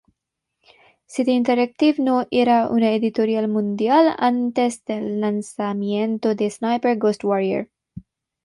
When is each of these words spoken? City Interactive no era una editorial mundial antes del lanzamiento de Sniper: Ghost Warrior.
City 1.15 1.33
Interactive 1.39 1.99
no 1.99 2.25
era 2.31 2.67
una 2.71 2.89
editorial 2.93 3.47
mundial 3.47 4.15
antes 4.17 4.83
del 4.83 5.21
lanzamiento 5.21 6.33
de 6.33 6.49
Sniper: 6.49 6.97
Ghost 6.97 7.23
Warrior. 7.23 7.69